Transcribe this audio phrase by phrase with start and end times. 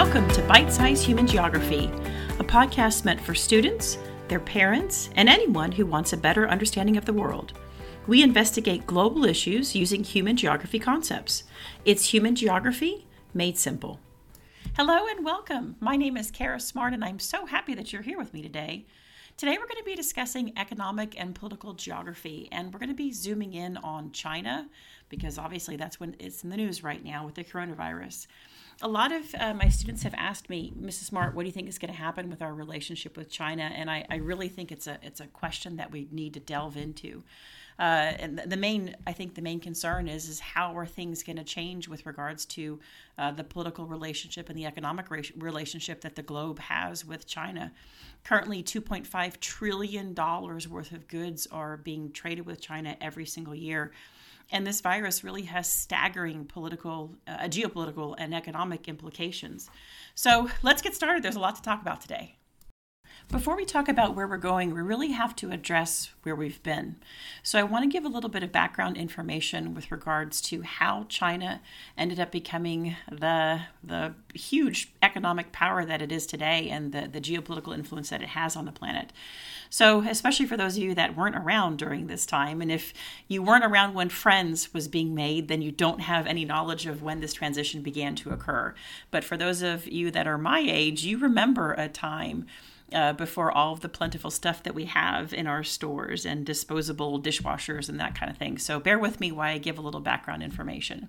[0.00, 1.86] Welcome to Byte-Sized Human Geography,
[2.38, 7.04] a podcast meant for students, their parents, and anyone who wants a better understanding of
[7.04, 7.54] the world.
[8.06, 11.42] We investigate global issues using human geography concepts.
[11.84, 13.98] It's human geography made simple.
[14.76, 15.74] Hello and welcome.
[15.80, 18.86] My name is Kara Smart, and I'm so happy that you're here with me today.
[19.36, 23.12] Today, we're going to be discussing economic and political geography, and we're going to be
[23.12, 24.68] zooming in on China
[25.08, 28.28] because obviously that's when it's in the news right now with the coronavirus
[28.80, 31.04] a lot of uh, my students have asked me, Mrs.
[31.04, 33.70] Smart, what do you think is going to happen with our relationship with China?
[33.74, 36.76] And I, I really think it's a it's a question that we need to delve
[36.76, 37.24] into.
[37.78, 41.36] Uh, and the main, I think, the main concern is is how are things going
[41.36, 42.78] to change with regards to
[43.18, 47.72] uh, the political relationship and the economic ra- relationship that the globe has with China.
[48.24, 53.92] Currently, 2.5 trillion dollars worth of goods are being traded with China every single year.
[54.50, 59.68] And this virus really has staggering political, uh, geopolitical, and economic implications.
[60.14, 61.22] So let's get started.
[61.22, 62.37] There's a lot to talk about today.
[63.30, 66.96] Before we talk about where we're going, we really have to address where we've been.
[67.42, 71.04] So, I want to give a little bit of background information with regards to how
[71.10, 71.60] China
[71.98, 77.20] ended up becoming the, the huge economic power that it is today and the, the
[77.20, 79.12] geopolitical influence that it has on the planet.
[79.68, 82.94] So, especially for those of you that weren't around during this time, and if
[83.28, 87.02] you weren't around when Friends was being made, then you don't have any knowledge of
[87.02, 88.74] when this transition began to occur.
[89.10, 92.46] But for those of you that are my age, you remember a time
[92.92, 97.20] uh, before all of the plentiful stuff that we have in our stores and disposable
[97.20, 98.58] dishwashers and that kind of thing.
[98.58, 101.08] So bear with me while I give a little background information.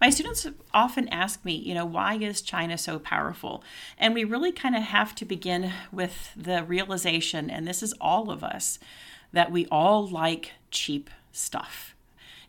[0.00, 3.62] My students often ask me, you know, why is China so powerful?
[3.98, 8.30] And we really kind of have to begin with the realization, and this is all
[8.30, 8.78] of us,
[9.32, 11.94] that we all like cheap stuff.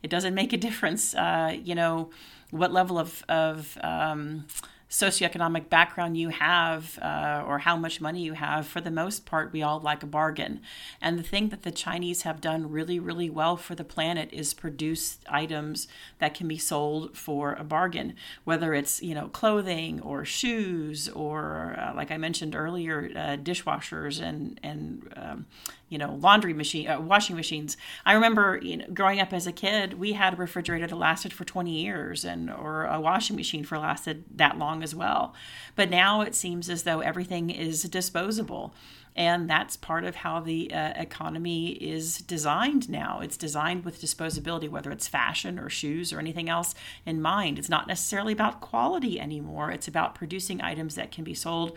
[0.02, 2.10] It doesn't make a difference, uh, you know,
[2.52, 4.46] what level of, of um,
[4.90, 9.54] socioeconomic background you have uh, or how much money you have, for the most part,
[9.54, 10.62] we all like a bargain.
[11.00, 14.54] And the thing that the Chinese have done really, really well for the planet is
[14.54, 15.88] produce items
[16.18, 18.16] that can be sold for a bargain,
[18.46, 24.20] whether it's you know clothing or shoes or uh, like I mentioned earlier, uh, dishwashers
[24.20, 25.46] and and um,
[25.90, 27.76] you know laundry machine uh, washing machines.
[28.06, 31.34] I remember you know, growing up as a kid we had a refrigerator that lasted
[31.34, 35.34] for 20 years and or a washing machine for lasted that long as well.
[35.76, 38.74] But now it seems as though everything is disposable
[39.16, 43.20] and that's part of how the uh, economy is designed now.
[43.22, 46.74] It's designed with disposability whether it's fashion or shoes or anything else
[47.06, 47.60] in mind.
[47.60, 49.72] It's not necessarily about quality anymore.
[49.72, 51.76] It's about producing items that can be sold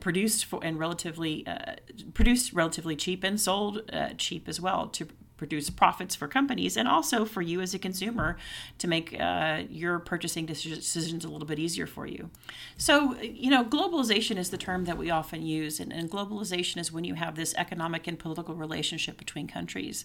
[0.00, 1.74] produced for and relatively uh,
[2.14, 5.06] produced relatively cheap and sold uh, cheap as well to
[5.40, 8.36] produce profits for companies and also for you as a consumer
[8.76, 12.28] to make uh, your purchasing decisions a little bit easier for you.
[12.76, 16.92] So, you know, globalization is the term that we often use, and, and globalization is
[16.92, 20.04] when you have this economic and political relationship between countries.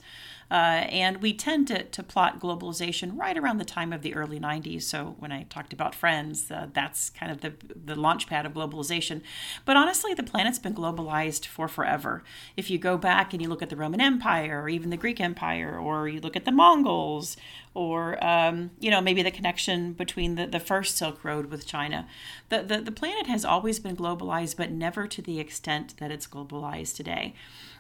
[0.49, 4.39] Uh, and we tend to, to plot globalization right around the time of the early
[4.39, 4.83] 90s.
[4.83, 7.53] So, when I talked about Friends, uh, that's kind of the,
[7.91, 9.21] the launch pad of globalization.
[9.65, 12.23] But honestly, the planet's been globalized for forever.
[12.55, 15.19] If you go back and you look at the Roman Empire or even the Greek
[15.25, 17.35] Empire, or you look at the Mongols,
[17.73, 22.07] or um, you know maybe the connection between the, the first Silk Road with China.
[22.47, 26.27] The, the the planet has always been globalized, but never to the extent that it's
[26.27, 27.33] globalized today.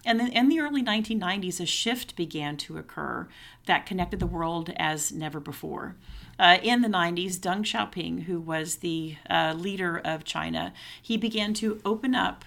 [0.05, 3.27] And then in the early 1990s, a shift began to occur
[3.65, 5.95] that connected the world as never before.
[6.37, 11.53] Uh, in the 90s, Deng Xiaoping, who was the uh, leader of China, he began
[11.55, 12.45] to open up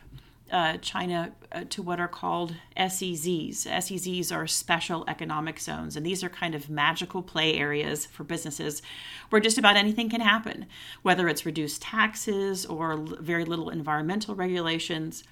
[0.51, 3.67] uh, China uh, to what are called SEZs.
[3.67, 8.83] SEZs are special economic zones, and these are kind of magical play areas for businesses
[9.31, 10.67] where just about anything can happen,
[11.03, 15.25] whether it's reduced taxes or very little environmental regulations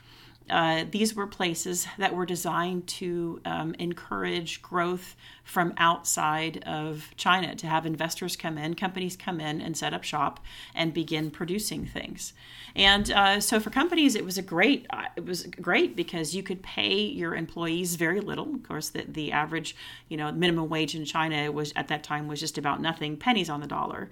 [0.51, 7.55] uh, these were places that were designed to um, encourage growth from outside of China,
[7.55, 10.41] to have investors come in, companies come in and set up shop
[10.75, 12.33] and begin producing things.
[12.75, 16.43] And uh, so for companies, it was a great, uh, it was great because you
[16.43, 18.55] could pay your employees very little.
[18.55, 19.77] Of course, the, the average,
[20.09, 23.49] you know, minimum wage in China was at that time was just about nothing, pennies
[23.49, 24.11] on the dollar.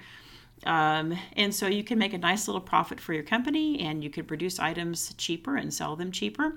[0.64, 4.10] Um, and so you can make a nice little profit for your company and you
[4.10, 6.56] could produce items cheaper and sell them cheaper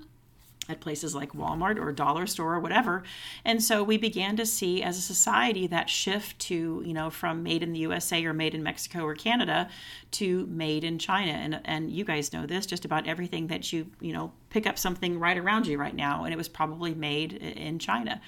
[0.70, 3.04] at places like Walmart or Dollar Store or whatever.
[3.46, 7.44] And so we began to see as a society that shift to, you know, from
[7.44, 9.70] made in the USA or made in Mexico or Canada
[10.12, 11.32] to made in China.
[11.32, 14.78] And and you guys know this, just about everything that you, you know, pick up
[14.78, 18.22] something right around you right now and it was probably made in China.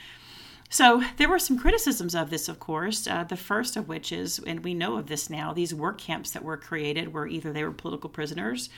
[0.69, 3.07] So there were some criticisms of this, of course.
[3.07, 6.31] Uh, the first of which is, and we know of this now, these work camps
[6.31, 8.69] that were created were either they were political prisoners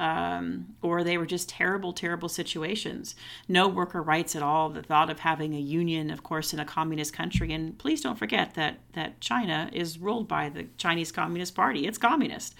[0.00, 3.14] um, or they were just terrible, terrible situations.
[3.46, 4.70] No worker rights at all.
[4.70, 7.52] The thought of having a union, of course, in a communist country.
[7.52, 11.86] And please don't forget that that China is ruled by the Chinese Communist Party.
[11.86, 12.54] It's communist.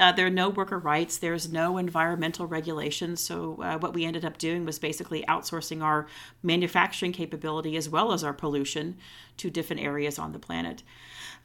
[0.00, 1.18] Uh, there are no worker rights.
[1.18, 3.20] There's no environmental regulations.
[3.20, 6.06] So, uh, what we ended up doing was basically outsourcing our
[6.42, 8.96] manufacturing capability as well as our pollution
[9.36, 10.82] to different areas on the planet.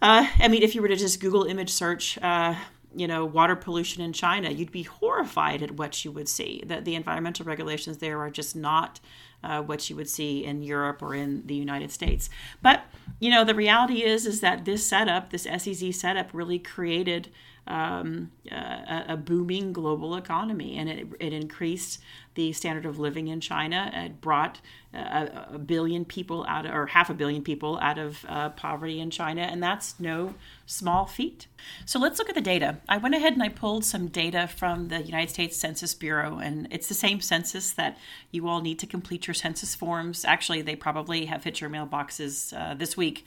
[0.02, 2.56] Uh, I mean, if you were to just Google image search, uh,
[2.96, 6.64] you know, water pollution in China, you'd be horrified at what you would see.
[6.66, 9.00] That the environmental regulations there are just not
[9.44, 12.30] uh, what you would see in Europe or in the United States.
[12.62, 12.84] But
[13.20, 17.30] you know, the reality is is that this setup, this SEZ setup, really created
[17.68, 22.00] um, a, a, booming global economy, and it, it increased
[22.36, 23.90] the standard of living in China.
[23.92, 24.62] It brought
[24.94, 29.00] a, a billion people out, of, or half a billion people out of uh, poverty
[29.00, 30.36] in China, and that's no
[30.68, 31.48] small feat.
[31.86, 32.78] So let's look at the data.
[32.88, 36.68] I went ahead and I pulled some data from the United States Census Bureau, and
[36.70, 37.98] it's the same census that
[38.30, 40.24] you all need to complete your census forms.
[40.24, 43.26] Actually, they probably have hit your mailboxes uh, this week.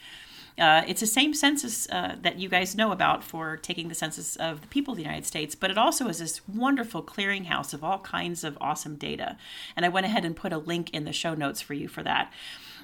[0.58, 4.34] Uh, it's the same census uh, that you guys know about for taking the census
[4.36, 7.84] of the people of the United States, but it also is this wonderful clearinghouse of
[7.84, 9.36] all kinds of awesome data.
[9.76, 12.02] And I went ahead and put a link in the show notes for you for
[12.02, 12.32] that.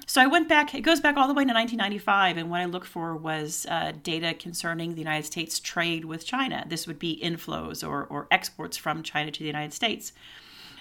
[0.07, 2.65] So I went back, it goes back all the way to 1995, and what I
[2.65, 6.63] looked for was uh, data concerning the United States trade with China.
[6.67, 10.13] This would be inflows or, or exports from China to the United States.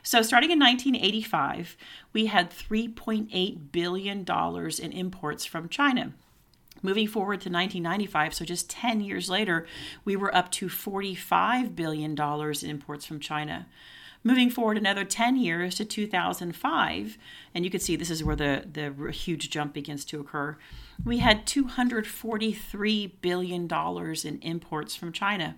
[0.02, 1.78] So, starting in 1985,
[2.12, 6.12] we had $3.8 billion in imports from China.
[6.84, 9.66] Moving forward to 1995, so just 10 years later,
[10.04, 13.66] we were up to $45 billion in imports from China.
[14.22, 17.18] Moving forward another 10 years to 2005,
[17.54, 20.58] and you can see this is where the, the huge jump begins to occur,
[21.06, 25.56] we had $243 billion in imports from China.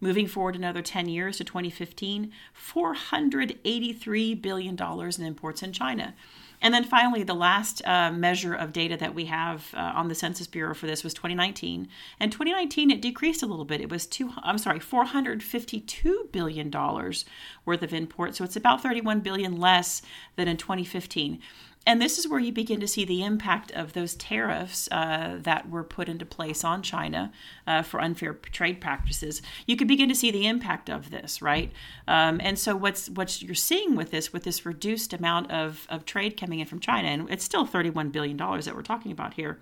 [0.00, 6.14] Moving forward another 10 years to 2015, $483 billion in imports in China.
[6.64, 10.14] And then finally, the last uh, measure of data that we have uh, on the
[10.14, 11.88] Census Bureau for this was 2019.
[12.18, 13.82] And 2019, it decreased a little bit.
[13.82, 17.26] It was two, I'm sorry, 452 billion dollars
[17.66, 18.38] worth of imports.
[18.38, 20.00] So it's about 31 billion less
[20.36, 21.38] than in 2015
[21.86, 25.68] and this is where you begin to see the impact of those tariffs uh, that
[25.68, 27.32] were put into place on China
[27.66, 29.42] uh, for unfair trade practices.
[29.66, 31.72] You can begin to see the impact of this, right?
[32.08, 36.04] Um, and so what's what you're seeing with this, with this reduced amount of, of
[36.04, 39.34] trade coming in from China, and it's still 31 billion dollars that we're talking about
[39.34, 39.58] here.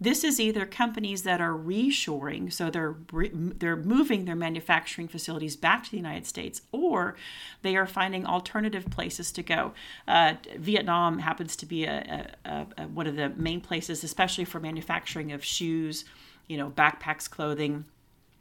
[0.00, 5.84] This is either companies that are reshoring, so they're they're moving their manufacturing facilities back
[5.84, 7.14] to the United States, or
[7.62, 9.72] they are finding alternative places to go.
[10.08, 14.60] Uh, Vietnam happens to be a, a, a, one of the main places, especially for
[14.60, 16.04] manufacturing of shoes,
[16.48, 17.84] you know, backpacks, clothing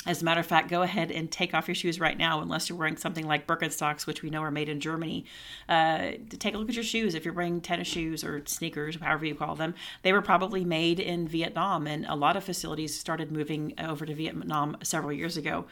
[0.06, 2.68] as a matter of fact, go ahead and take off your shoes right now, unless
[2.68, 5.26] you're wearing something like Birkenstocks, which we know are made in Germany.
[5.70, 7.16] Uh, take a look at your shoes.
[7.16, 11.00] If you're wearing tennis shoes or sneakers, however you call them, they were probably made
[11.00, 15.66] in Vietnam, and a lot of facilities started moving over to Vietnam several years ago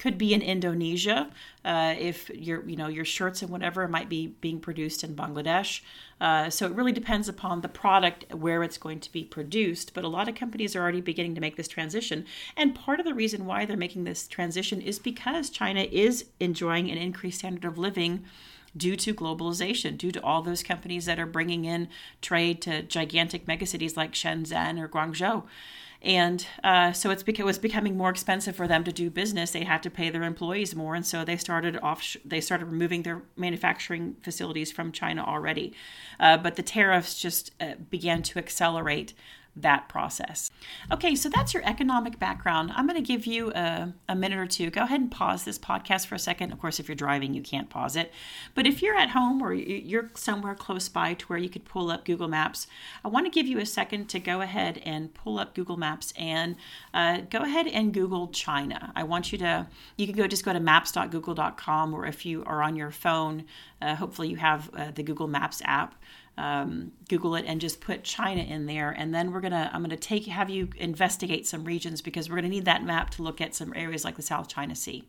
[0.00, 1.30] could be in Indonesia.
[1.62, 5.82] Uh, if your you know your shirts and whatever might be being produced in Bangladesh.
[6.20, 9.92] Uh, so it really depends upon the product where it's going to be produced.
[9.94, 12.24] But a lot of companies are already beginning to make this transition,
[12.56, 16.90] and part of the reason why they're making this transition is because China is enjoying
[16.90, 18.24] an increased standard of living
[18.76, 21.88] due to globalization, due to all those companies that are bringing in
[22.20, 25.44] trade to gigantic megacities like Shenzhen or Guangzhou
[26.02, 29.50] and uh, so it's because it was becoming more expensive for them to do business.
[29.50, 32.16] They had to pay their employees more, and so they started off.
[32.24, 35.74] They started removing their manufacturing facilities from China already,
[36.18, 39.12] uh, but the tariffs just uh, began to accelerate
[39.56, 40.50] that process.
[40.92, 42.72] Okay, so that's your economic background.
[42.74, 44.70] I'm going to give you a, a, minute or two.
[44.70, 46.52] Go ahead and pause this podcast for a second.
[46.52, 48.12] Of course, if you're driving, you can't pause it.
[48.54, 51.90] But if you're at home or you're somewhere close by to where you could pull
[51.90, 52.66] up Google Maps,
[53.04, 56.12] I want to give you a second to go ahead and pull up Google Maps
[56.16, 56.56] and
[56.94, 58.92] uh, go ahead and Google China.
[58.94, 59.66] I want you to,
[59.96, 63.44] you can go just go to maps.google.com or if you are on your phone,
[63.82, 65.94] uh, hopefully you have uh, the Google Maps app
[66.40, 68.90] um, Google it and just put China in there.
[68.90, 72.48] And then we're gonna I'm gonna take have you investigate some regions because we're gonna
[72.48, 75.04] need that map to look at some areas like the South China Sea.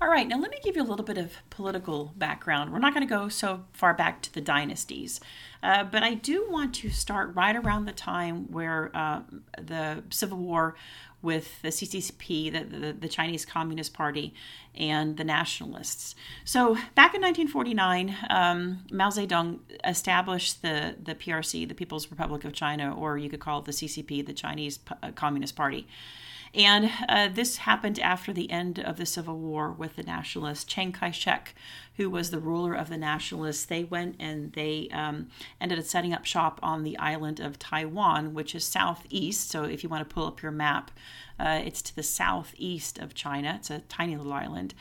[0.00, 2.72] All right, now let me give you a little bit of political background.
[2.72, 5.20] We're not going to go so far back to the dynasties.
[5.60, 9.22] Uh, but I do want to start right around the time where uh,
[9.60, 10.76] the Civil War
[11.20, 14.32] with the CCP, the, the, the, Chinese Communist Party,
[14.74, 16.14] and the nationalists.
[16.44, 22.52] So back in 1949, um, Mao Zedong established the, the PRC, the People's Republic of
[22.52, 25.88] China, or you could call it the CCP, the Chinese uh, Communist Party.
[26.54, 30.64] And uh, this happened after the end of the Civil War with the nationalists.
[30.64, 31.54] Chiang Kai shek,
[31.96, 35.28] who was the ruler of the nationalists, they went and they um,
[35.60, 39.50] ended up setting up shop on the island of Taiwan, which is southeast.
[39.50, 40.90] So if you want to pull up your map,
[41.38, 43.54] uh, it's to the southeast of China.
[43.56, 44.74] It's a tiny little island.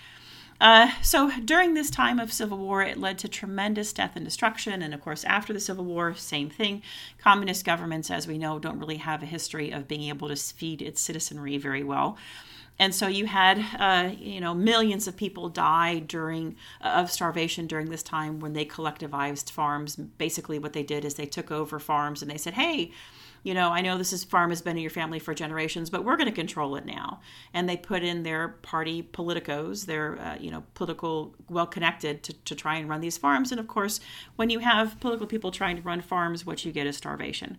[0.60, 4.82] Uh, so during this time of civil war, it led to tremendous death and destruction.
[4.82, 6.82] And of course, after the civil war, same thing.
[7.20, 10.82] Communist governments, as we know, don't really have a history of being able to feed
[10.82, 12.18] its citizenry very well.
[12.80, 17.66] And so you had, uh, you know, millions of people die during uh, of starvation
[17.66, 19.96] during this time when they collectivized farms.
[19.96, 22.92] Basically, what they did is they took over farms and they said, "Hey,
[23.48, 26.04] you know, I know this is farm has been in your family for generations, but
[26.04, 27.22] we're going to control it now.
[27.54, 32.34] And they put in their party politicos, their, uh, you know, political, well connected to,
[32.34, 33.54] to try and run these farms.
[33.54, 34.02] And of course,
[34.36, 37.58] when you have political people trying to run farms, what you get is starvation.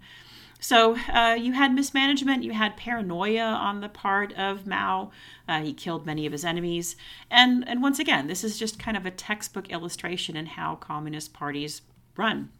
[0.61, 5.11] So uh, you had mismanagement, you had paranoia on the part of Mao.
[5.49, 6.97] Uh, he killed many of his enemies,
[7.30, 11.33] and and once again, this is just kind of a textbook illustration in how communist
[11.33, 11.80] parties
[12.16, 12.50] run.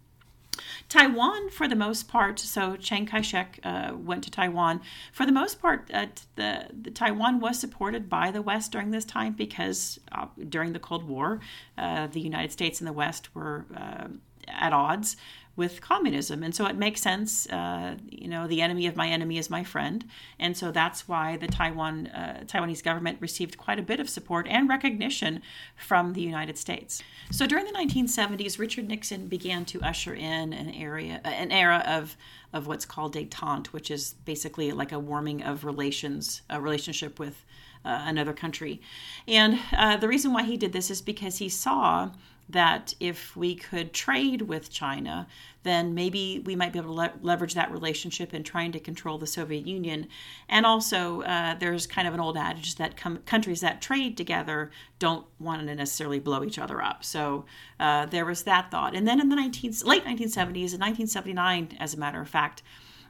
[0.89, 4.81] Taiwan, for the most part, so Chiang Kai shek uh, went to Taiwan.
[5.13, 9.05] For the most part, uh, the, the, Taiwan was supported by the West during this
[9.05, 11.41] time because uh, during the Cold War,
[11.77, 14.09] uh, the United States and the West were uh,
[14.47, 15.17] at odds
[15.59, 16.45] with communism.
[16.45, 19.65] And so it makes sense, uh, you know, the enemy of my enemy is my
[19.65, 20.05] friend.
[20.39, 24.47] And so that's why the Taiwan uh, Taiwanese government received quite a bit of support
[24.49, 25.43] and recognition
[25.77, 27.03] from the United States.
[27.33, 31.83] So during the 1970s, Richard Nixon began to usher in an area, uh, an era
[31.87, 32.17] of
[32.51, 37.45] of what's called détente, which is basically like a warming of relations, a relationship with
[37.85, 38.81] uh, another country.
[39.27, 42.11] And uh, the reason why he did this is because he saw
[42.49, 45.27] that if we could trade with China,
[45.65, 49.19] then maybe we might be able to le- leverage that relationship in trying to control
[49.19, 50.09] the Soviet Union.
[50.49, 54.71] And also, uh, there's kind of an old adage that com- countries that trade together
[54.99, 57.05] don't want to necessarily blow each other up.
[57.05, 57.45] So
[57.79, 58.95] uh, there was that thought.
[58.95, 62.63] And then in the 19, late 1970s, in 1979, as a matter of fact,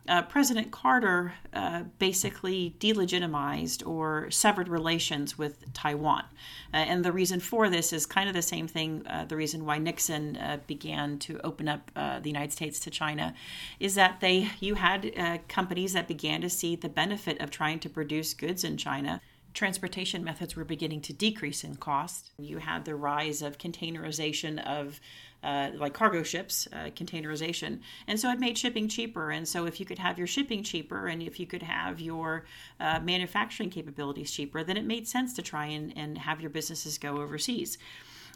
[0.09, 6.25] uh, President Carter uh, basically delegitimized or severed relations with Taiwan.
[6.73, 9.65] Uh, and the reason for this is kind of the same thing, uh, the reason
[9.67, 13.35] why Nixon uh, began to open up uh, the United States to China
[13.79, 15.13] is that they you had
[15.49, 19.21] companies that began to see the benefit of trying to produce goods in China
[19.59, 22.31] transportation methods were beginning to decrease in cost.
[22.39, 25.01] You had the rise of containerization of
[25.43, 27.81] uh, like cargo ships, uh, containerization.
[28.07, 29.33] And so it made shipping cheaper.
[29.33, 32.45] And so if you could have your shipping cheaper and if you could have your
[32.79, 36.97] uh, manufacturing capabilities cheaper, then it made sense to try and, and have your businesses
[36.97, 37.79] go overseas.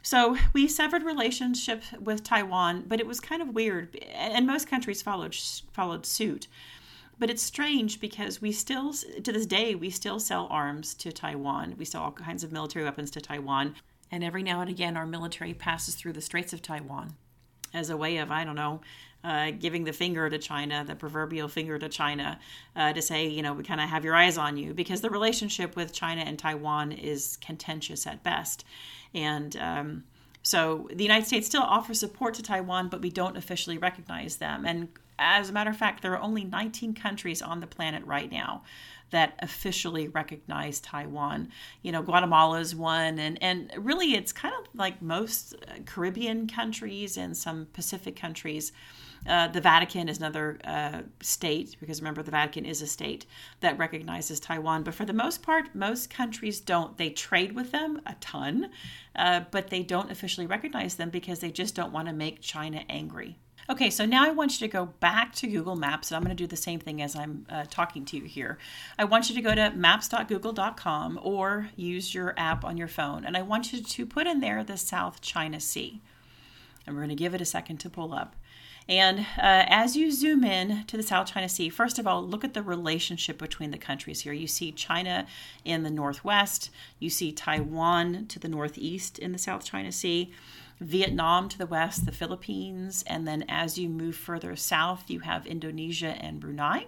[0.02, 5.00] So we severed relationship with Taiwan, but it was kind of weird, and most countries
[5.00, 5.37] followed
[5.73, 6.49] followed suit.
[7.19, 11.76] But it's strange because we still, to this day, we still sell arms to Taiwan.
[11.78, 13.76] We sell all kinds of military weapons to Taiwan
[14.11, 17.14] and every now and again our military passes through the Straits of Taiwan
[17.75, 18.83] as a way of, I don't know,
[19.25, 22.38] uh, giving the finger to China, the proverbial finger to China,
[22.76, 25.09] uh, to say, you know, we kind of have your eyes on you, because the
[25.09, 28.64] relationship with China and Taiwan is contentious at best.
[29.14, 30.04] And um,
[30.42, 34.66] so the United States still offers support to Taiwan, but we don't officially recognize them.
[34.66, 34.88] And
[35.19, 38.62] as a matter of fact, there are only 19 countries on the planet right now
[39.12, 41.49] that officially recognize Taiwan.
[41.83, 45.54] You know, Guatemala is one, and and really, it's kind of like most
[45.87, 48.73] Caribbean countries and some Pacific countries.
[49.25, 53.25] Uh, the Vatican is another uh, state because remember the Vatican is a state
[53.61, 54.83] that recognizes Taiwan.
[54.83, 56.97] But for the most part, most countries don't.
[56.99, 58.71] They trade with them a ton,
[59.14, 62.83] uh, but they don't officially recognize them because they just don't want to make China
[62.88, 63.38] angry.
[63.73, 66.37] Okay, so now I want you to go back to Google Maps, and I'm going
[66.37, 68.59] to do the same thing as I'm uh, talking to you here.
[68.99, 73.35] I want you to go to maps.google.com or use your app on your phone, and
[73.35, 76.02] I want you to put in there the South China Sea.
[76.87, 78.37] And we're going to give it a second to pull up.
[78.91, 82.45] And uh, as you zoom in to the South China Sea, first of all, look
[82.45, 84.35] at the relationship between the countries here.
[84.35, 85.26] You see China
[85.64, 90.31] in the northwest, you see Taiwan to the northeast in the South China Sea.
[90.82, 95.46] Vietnam to the west, the Philippines, and then as you move further south, you have
[95.46, 96.86] Indonesia and Brunei.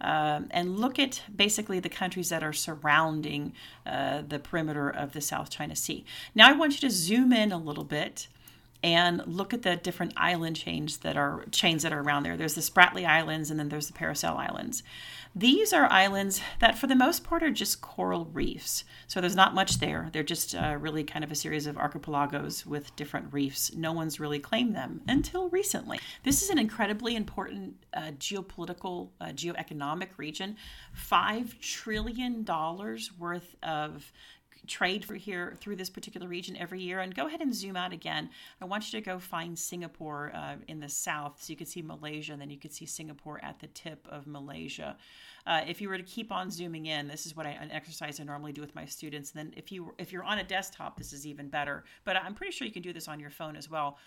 [0.00, 3.52] Um, and look at basically the countries that are surrounding
[3.86, 6.04] uh, the perimeter of the South China Sea.
[6.34, 8.28] Now, I want you to zoom in a little bit
[8.84, 12.36] and look at the different island chains that are chains that are around there.
[12.36, 14.82] There's the Spratly Islands and then there's the Paracel Islands.
[15.34, 18.84] These are islands that, for the most part, are just coral reefs.
[19.08, 20.10] So there's not much there.
[20.12, 23.74] They're just uh, really kind of a series of archipelagos with different reefs.
[23.74, 25.98] No one's really claimed them until recently.
[26.22, 30.56] This is an incredibly important uh, geopolitical, uh, geoeconomic region.
[30.92, 34.12] Five trillion dollars worth of
[34.66, 37.00] trade for here through this particular region every year.
[37.00, 38.30] And go ahead and zoom out again.
[38.60, 41.82] I want you to go find Singapore uh, in the south, so you could see
[41.82, 44.96] Malaysia, and then you could see Singapore at the tip of Malaysia.
[45.46, 48.18] Uh, if you were to keep on zooming in, this is what I, an exercise
[48.20, 49.32] I normally do with my students.
[49.32, 51.84] And then if you if you're on a desktop, this is even better.
[52.04, 53.98] But I'm pretty sure you can do this on your phone as well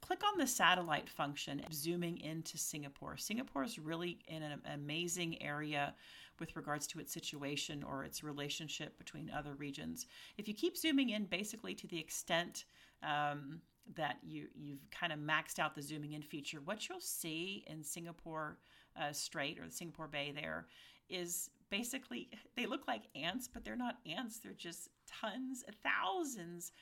[0.00, 3.16] click on the satellite function, zooming into Singapore.
[3.16, 5.94] Singapore is really in an amazing area
[6.40, 10.06] with regards to its situation or its relationship between other regions.
[10.38, 12.64] If you keep zooming in basically to the extent
[13.02, 13.60] um,
[13.94, 17.82] that you, you've kind of maxed out the zooming in feature, what you'll see in
[17.82, 18.58] Singapore
[19.00, 20.66] uh, Strait or the Singapore Bay there
[21.08, 24.38] is basically they look like ants, but they're not ants.
[24.38, 26.72] They're just tons, thousands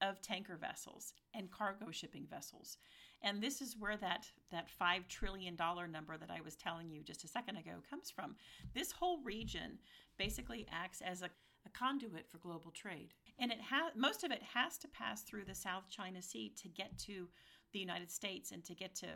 [0.00, 2.78] of tanker vessels and cargo shipping vessels.
[3.22, 7.24] And this is where that, that $5 trillion number that I was telling you just
[7.24, 8.36] a second ago comes from.
[8.74, 9.78] This whole region
[10.18, 11.30] basically acts as a,
[11.66, 13.14] a conduit for global trade.
[13.38, 16.68] And it ha- most of it has to pass through the South China Sea to
[16.68, 17.28] get to
[17.72, 19.06] the United States and to get to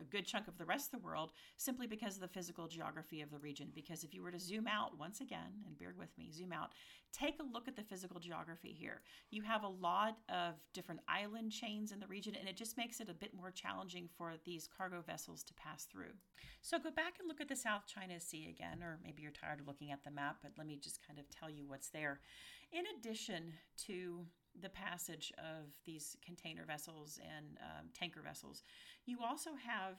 [0.00, 3.20] a good chunk of the rest of the world simply because of the physical geography
[3.20, 3.68] of the region.
[3.74, 6.72] Because if you were to zoom out once again, and bear with me, zoom out,
[7.12, 9.02] take a look at the physical geography here.
[9.30, 13.00] You have a lot of different island chains in the region, and it just makes
[13.00, 16.12] it a bit more challenging for these cargo vessels to pass through.
[16.62, 19.60] So go back and look at the South China Sea again, or maybe you're tired
[19.60, 22.20] of looking at the map, but let me just kind of tell you what's there.
[22.72, 23.52] In addition
[23.86, 24.26] to
[24.62, 28.62] the passage of these container vessels and um, tanker vessels.
[29.04, 29.96] You also have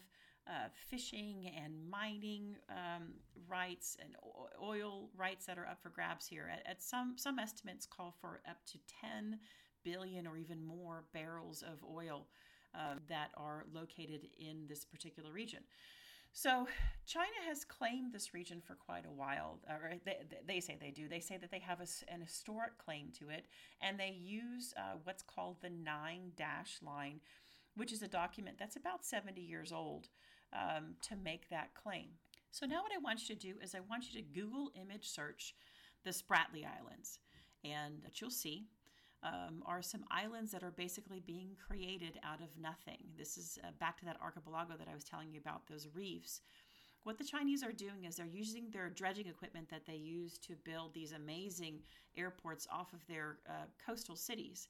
[0.48, 3.10] uh, fishing and mining um,
[3.48, 4.16] rights and
[4.64, 6.50] oil rights that are up for grabs here.
[6.52, 9.40] At, at, some some estimates call for up to 10
[9.84, 12.28] billion or even more barrels of oil
[12.74, 15.64] uh, that are located in this particular region.
[16.38, 16.68] So,
[17.08, 21.08] China has claimed this region for quite a while, or they, they say they do.
[21.10, 23.48] They say that they have a, an historic claim to it,
[23.82, 27.22] and they use uh, what's called the Nine Dash Line,
[27.76, 30.10] which is a document that's about 70 years old,
[30.54, 32.10] um, to make that claim.
[32.52, 35.10] So, now what I want you to do is I want you to Google image
[35.10, 35.56] search
[36.04, 37.18] the Spratly Islands,
[37.64, 38.68] and what you'll see
[39.24, 43.04] um, are some islands that are basically being created out of nothing.
[43.18, 46.42] This is uh, back to that archipelago that I was telling you about, those reefs.
[47.04, 50.56] What the Chinese are doing is they're using their dredging equipment that they use to
[50.66, 51.80] build these amazing
[52.18, 54.68] airports off of their uh, coastal cities.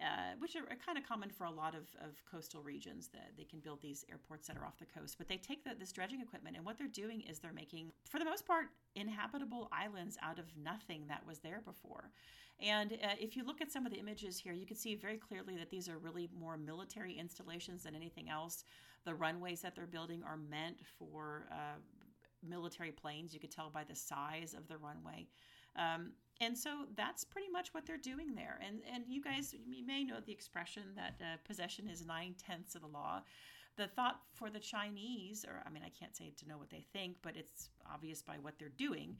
[0.00, 3.44] Uh, which are, kind of common for a lot of, of coastal regions that they
[3.44, 6.22] can build these airports that are off the coast but they take the, this dredging
[6.22, 10.38] equipment and what they're doing is they're making for the most part inhabitable islands out
[10.38, 12.10] of nothing that was there before
[12.62, 15.16] and uh, if you look at some of the images here, you can see very
[15.16, 18.64] clearly that these are really more military installations than anything else.
[19.04, 21.78] The runways that they're building are meant for uh,
[22.46, 23.32] military planes.
[23.32, 25.26] You could tell by the size of the runway.
[25.76, 28.58] Um, and so that's pretty much what they're doing there.
[28.66, 32.74] And and you guys, you may know the expression that uh, possession is nine tenths
[32.74, 33.22] of the law.
[33.76, 36.84] The thought for the Chinese, or I mean, I can't say to know what they
[36.92, 39.16] think, but it's obvious by what they're doing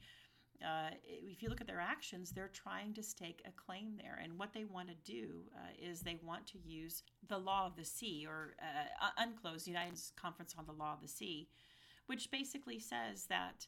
[0.63, 4.19] uh, if you look at their actions, they're trying to stake a claim there.
[4.23, 7.75] And what they want to do uh, is they want to use the law of
[7.75, 11.47] the sea or uh, UNCLOS, the United Conference on the Law of the Sea,
[12.07, 13.67] which basically says that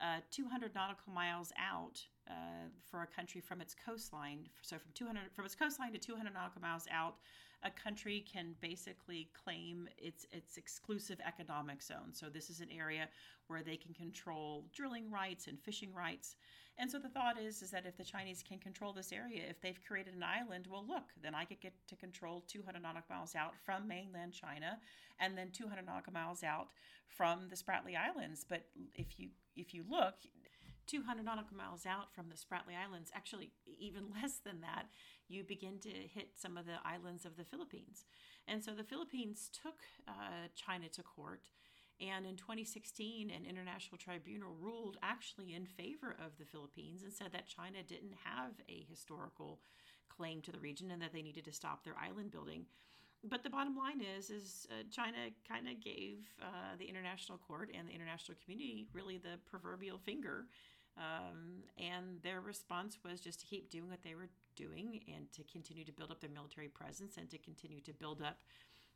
[0.00, 5.22] uh, 200 nautical miles out uh, for a country from its coastline, so from 200
[5.34, 7.16] from its coastline to 200 nautical miles out,
[7.64, 12.12] a country can basically claim its its exclusive economic zone.
[12.12, 13.08] So this is an area
[13.46, 16.36] where they can control drilling rights and fishing rights.
[16.78, 19.60] And so the thought is is that if the Chinese can control this area, if
[19.60, 23.34] they've created an island, well look, then I could get to control 200 nautical miles
[23.34, 24.78] out from mainland China
[25.20, 26.68] and then 200 nautical miles out
[27.08, 28.44] from the Spratly Islands.
[28.48, 30.14] But if you if you look,
[30.86, 34.86] 200 nautical miles out from the Spratly Islands, actually even less than that,
[35.28, 38.04] you begin to hit some of the islands of the Philippines.
[38.46, 41.48] And so the Philippines took uh, China to court.
[42.00, 47.32] And in 2016, an international tribunal ruled actually in favor of the Philippines and said
[47.32, 49.60] that China didn't have a historical
[50.08, 52.66] claim to the region and that they needed to stop their island building.
[53.24, 57.70] But the bottom line is, is uh, China kind of gave uh, the international court
[57.76, 60.46] and the international community really the proverbial finger
[60.96, 65.42] um, and their response was just to keep doing what they were doing and to
[65.44, 68.38] continue to build up their military presence and to continue to build up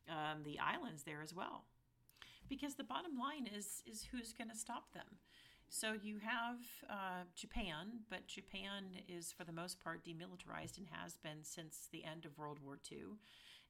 [0.09, 1.65] um, the islands there as well.
[2.49, 5.19] Because the bottom line is is who's going to stop them.
[5.69, 11.17] So you have uh, Japan, but Japan is for the most part demilitarized and has
[11.17, 13.19] been since the end of World War II.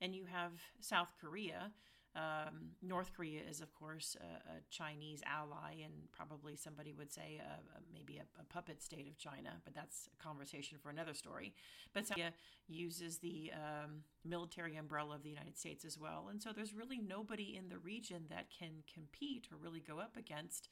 [0.01, 1.73] And you have South Korea.
[2.17, 7.41] Um, North Korea is, of course, a, a, Chinese ally, and probably somebody would say
[7.41, 11.53] a, a, maybe a, puppet state of China, but that's a conversation for another story.
[11.93, 12.33] But South Korea
[12.69, 16.29] uses the um, military umbrella of the United States as well.
[16.31, 20.17] And so there's really nobody in the region that can compete or really go up
[20.17, 20.71] against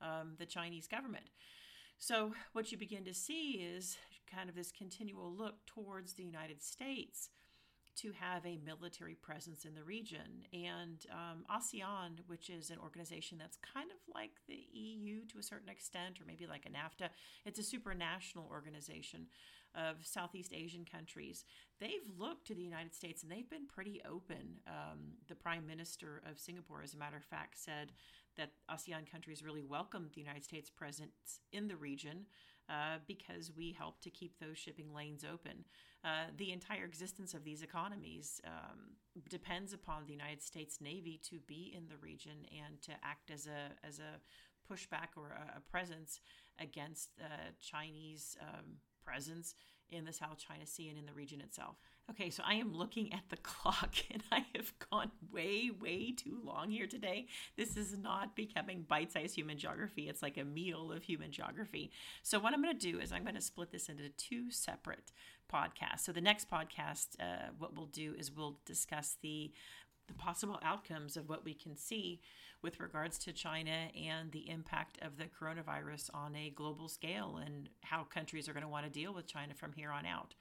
[0.00, 1.26] um, the Chinese government.
[1.98, 3.96] So, what you begin to see is
[4.32, 7.30] kind of this continual look towards the United States
[7.96, 10.44] to have a military presence in the region.
[10.52, 15.42] And um, ASEAN, which is an organization that's kind of like the EU to a
[15.42, 17.08] certain extent, or maybe like a NAFTA,
[17.44, 19.26] it's a supranational organization
[19.74, 21.44] of Southeast Asian countries.
[21.80, 24.60] They've looked to the United States and they've been pretty open.
[24.66, 27.92] Um, the Prime Minister of Singapore, as a matter of fact, said
[28.36, 32.26] that ASEAN countries really welcomed the United States presence in the region
[32.68, 35.64] uh, because we help to keep those shipping lanes open.
[36.04, 38.96] Uh, the entire existence of these economies um,
[39.28, 43.46] depends upon the United States Navy to be in the region and to act as
[43.46, 44.20] a as a
[44.70, 46.20] pushback or a, a presence
[46.58, 48.36] against uh, Chinese.
[48.40, 49.54] Um, presence
[49.90, 51.76] in the South China Sea and in the region itself.
[52.10, 56.38] Okay, so I am looking at the clock and I have gone way, way too
[56.44, 57.26] long here today.
[57.56, 61.90] This is not becoming bite sized human geography, it's like a meal of human geography.
[62.22, 65.12] So, what I'm going to do is I'm going to split this into two separate
[65.52, 66.00] podcasts.
[66.00, 69.52] So, the next podcast, uh, what we'll do is we'll discuss the
[70.06, 72.20] the possible outcomes of what we can see
[72.62, 77.70] with regards to China and the impact of the coronavirus on a global scale and
[77.82, 80.34] how countries are going to want to deal with China from here on out.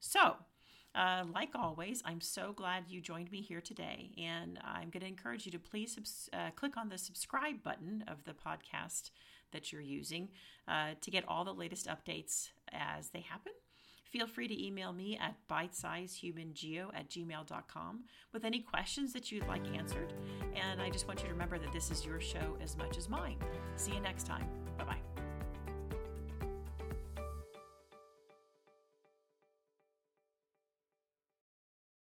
[0.00, 0.36] So,
[0.96, 5.06] uh, like always, I'm so glad you joined me here today, and I'm going to
[5.06, 9.10] encourage you to please uh, click on the subscribe button of the podcast
[9.52, 10.28] that you're using
[10.66, 13.52] uh, to get all the latest updates as they happen.
[14.10, 19.66] Feel free to email me at bytesizedhumangeo at gmail.com with any questions that you'd like
[19.76, 20.14] answered.
[20.54, 23.08] And I just want you to remember that this is your show as much as
[23.08, 23.38] mine.
[23.76, 24.48] See you next time.
[24.78, 25.15] Bye bye.